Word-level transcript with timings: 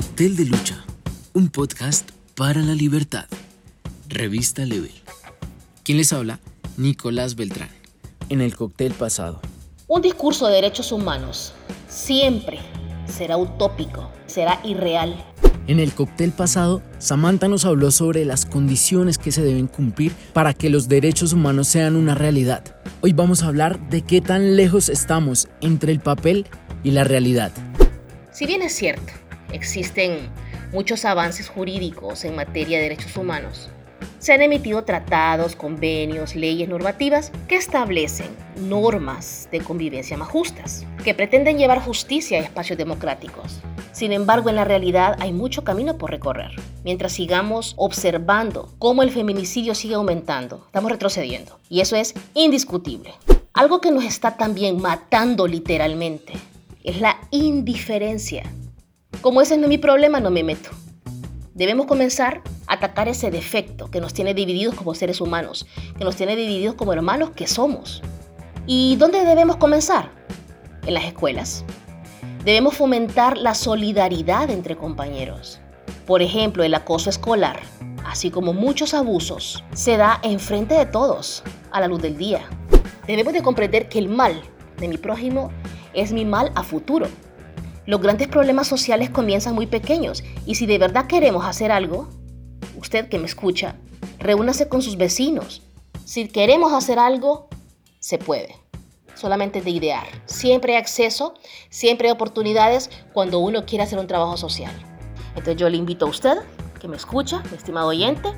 Cóctel 0.00 0.34
de 0.34 0.46
Lucha, 0.46 0.82
un 1.34 1.50
podcast 1.50 2.08
para 2.34 2.62
la 2.62 2.72
libertad. 2.72 3.26
Revista 4.08 4.64
Level. 4.64 4.94
¿Quién 5.84 5.98
les 5.98 6.14
habla? 6.14 6.40
Nicolás 6.78 7.36
Beltrán. 7.36 7.68
En 8.30 8.40
el 8.40 8.56
cóctel 8.56 8.94
pasado. 8.94 9.42
Un 9.88 10.00
discurso 10.00 10.46
de 10.46 10.54
derechos 10.54 10.90
humanos 10.90 11.52
siempre 11.86 12.60
será 13.14 13.36
utópico, 13.36 14.10
será 14.24 14.58
irreal. 14.64 15.22
En 15.66 15.78
el 15.80 15.92
cóctel 15.92 16.32
pasado, 16.32 16.80
Samantha 16.98 17.48
nos 17.48 17.66
habló 17.66 17.90
sobre 17.90 18.24
las 18.24 18.46
condiciones 18.46 19.18
que 19.18 19.32
se 19.32 19.42
deben 19.42 19.66
cumplir 19.66 20.14
para 20.32 20.54
que 20.54 20.70
los 20.70 20.88
derechos 20.88 21.34
humanos 21.34 21.68
sean 21.68 21.94
una 21.94 22.14
realidad. 22.14 22.64
Hoy 23.02 23.12
vamos 23.12 23.42
a 23.42 23.48
hablar 23.48 23.90
de 23.90 24.00
qué 24.00 24.22
tan 24.22 24.56
lejos 24.56 24.88
estamos 24.88 25.48
entre 25.60 25.92
el 25.92 26.00
papel 26.00 26.46
y 26.82 26.92
la 26.92 27.04
realidad. 27.04 27.52
Si 28.32 28.46
bien 28.46 28.62
es 28.62 28.74
cierto, 28.74 29.12
existen 29.52 30.28
muchos 30.72 31.04
avances 31.04 31.48
jurídicos 31.48 32.24
en 32.24 32.36
materia 32.36 32.78
de 32.78 32.84
derechos 32.84 33.16
humanos, 33.16 33.70
se 34.20 34.34
han 34.34 34.42
emitido 34.42 34.84
tratados, 34.84 35.56
convenios, 35.56 36.36
leyes 36.36 36.68
normativas 36.68 37.32
que 37.48 37.56
establecen 37.56 38.28
normas 38.56 39.48
de 39.50 39.60
convivencia 39.60 40.16
más 40.18 40.28
justas, 40.28 40.84
que 41.02 41.14
pretenden 41.14 41.56
llevar 41.56 41.80
justicia 41.80 42.38
a 42.38 42.42
espacios 42.42 42.76
democráticos. 42.76 43.60
Sin 43.92 44.12
embargo, 44.12 44.50
en 44.50 44.56
la 44.56 44.64
realidad 44.66 45.16
hay 45.20 45.32
mucho 45.32 45.64
camino 45.64 45.96
por 45.96 46.10
recorrer. 46.10 46.52
Mientras 46.84 47.12
sigamos 47.12 47.74
observando 47.78 48.68
cómo 48.78 49.02
el 49.02 49.10
feminicidio 49.10 49.74
sigue 49.74 49.94
aumentando, 49.94 50.64
estamos 50.66 50.92
retrocediendo. 50.92 51.58
Y 51.70 51.80
eso 51.80 51.96
es 51.96 52.14
indiscutible. 52.34 53.14
Algo 53.54 53.80
que 53.80 53.90
nos 53.90 54.04
está 54.04 54.36
también 54.36 54.80
matando 54.80 55.46
literalmente 55.46 56.34
es 56.84 57.00
la 57.00 57.16
indiferencia. 57.30 58.44
Como 59.20 59.42
ese 59.42 59.58
no 59.58 59.64
es 59.64 59.68
mi 59.68 59.76
problema, 59.76 60.18
no 60.18 60.30
me 60.30 60.42
meto. 60.42 60.70
Debemos 61.52 61.84
comenzar 61.84 62.40
a 62.66 62.74
atacar 62.74 63.06
ese 63.06 63.30
defecto 63.30 63.90
que 63.90 64.00
nos 64.00 64.14
tiene 64.14 64.32
divididos 64.32 64.74
como 64.74 64.94
seres 64.94 65.20
humanos, 65.20 65.66
que 65.98 66.04
nos 66.04 66.16
tiene 66.16 66.36
divididos 66.36 66.74
como 66.74 66.94
hermanos 66.94 67.32
que 67.32 67.46
somos. 67.46 68.00
¿Y 68.66 68.96
dónde 68.96 69.22
debemos 69.26 69.56
comenzar? 69.56 70.10
En 70.86 70.94
las 70.94 71.04
escuelas. 71.04 71.66
Debemos 72.46 72.74
fomentar 72.76 73.36
la 73.36 73.54
solidaridad 73.54 74.48
entre 74.48 74.74
compañeros. 74.74 75.60
Por 76.06 76.22
ejemplo, 76.22 76.64
el 76.64 76.72
acoso 76.72 77.10
escolar, 77.10 77.60
así 78.06 78.30
como 78.30 78.54
muchos 78.54 78.94
abusos, 78.94 79.62
se 79.74 79.98
da 79.98 80.18
enfrente 80.22 80.74
de 80.74 80.86
todos, 80.86 81.42
a 81.72 81.80
la 81.80 81.88
luz 81.88 82.00
del 82.00 82.16
día. 82.16 82.48
Debemos 83.06 83.34
de 83.34 83.42
comprender 83.42 83.90
que 83.90 83.98
el 83.98 84.08
mal 84.08 84.40
de 84.78 84.88
mi 84.88 84.96
prójimo 84.96 85.50
es 85.92 86.10
mi 86.10 86.24
mal 86.24 86.52
a 86.54 86.62
futuro. 86.62 87.06
Los 87.86 88.00
grandes 88.00 88.28
problemas 88.28 88.68
sociales 88.68 89.10
comienzan 89.10 89.54
muy 89.54 89.66
pequeños 89.66 90.22
y 90.46 90.56
si 90.56 90.66
de 90.66 90.78
verdad 90.78 91.06
queremos 91.06 91.44
hacer 91.46 91.72
algo, 91.72 92.08
usted 92.76 93.08
que 93.08 93.18
me 93.18 93.26
escucha, 93.26 93.76
reúnase 94.18 94.68
con 94.68 94.82
sus 94.82 94.96
vecinos. 94.96 95.62
Si 96.04 96.28
queremos 96.28 96.72
hacer 96.72 96.98
algo, 96.98 97.48
se 97.98 98.18
puede. 98.18 98.54
Solamente 99.14 99.60
de 99.60 99.70
idear. 99.70 100.06
Siempre 100.26 100.74
hay 100.74 100.78
acceso, 100.78 101.34
siempre 101.68 102.08
hay 102.08 102.12
oportunidades 102.12 102.90
cuando 103.12 103.38
uno 103.38 103.66
quiere 103.66 103.84
hacer 103.84 103.98
un 103.98 104.06
trabajo 104.06 104.36
social. 104.36 104.72
Entonces 105.30 105.56
yo 105.56 105.68
le 105.68 105.76
invito 105.76 106.06
a 106.06 106.08
usted, 106.10 106.38
que 106.80 106.88
me 106.88 106.96
escucha, 106.96 107.42
mi 107.50 107.56
estimado 107.56 107.88
oyente, 107.88 108.28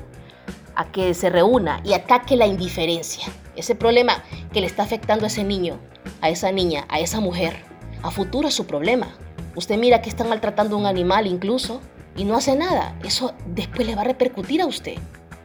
a 0.75 0.91
que 0.91 1.13
se 1.13 1.29
reúna 1.29 1.81
y 1.83 1.93
ataque 1.93 2.35
la 2.35 2.47
indiferencia. 2.47 3.25
Ese 3.55 3.75
problema 3.75 4.23
que 4.51 4.61
le 4.61 4.67
está 4.67 4.83
afectando 4.83 5.25
a 5.25 5.27
ese 5.27 5.43
niño, 5.43 5.79
a 6.21 6.29
esa 6.29 6.51
niña, 6.51 6.85
a 6.89 6.99
esa 6.99 7.19
mujer. 7.19 7.63
A 8.01 8.11
futuro 8.11 8.47
es 8.47 8.53
su 8.53 8.65
problema. 8.65 9.15
Usted 9.55 9.77
mira 9.77 10.01
que 10.01 10.09
están 10.09 10.29
maltratando 10.29 10.75
a 10.75 10.79
un 10.79 10.85
animal 10.85 11.27
incluso 11.27 11.79
y 12.15 12.23
no 12.23 12.35
hace 12.35 12.55
nada. 12.55 12.97
Eso 13.03 13.33
después 13.45 13.87
le 13.87 13.95
va 13.95 14.01
a 14.01 14.05
repercutir 14.05 14.61
a 14.61 14.65
usted. 14.65 14.95